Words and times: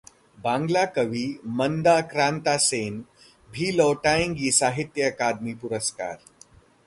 बांग्ला 0.43 0.83
कवि 0.95 1.25
मंदाक्रांता 1.57 2.57
सेन 2.57 2.99
भी 3.49 3.71
लौटाएंगी 3.77 4.51
साहित्य 4.51 5.09
अकादमी 5.09 5.53
पुरस्कार 5.61 6.17